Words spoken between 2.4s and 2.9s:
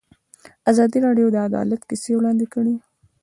کړي.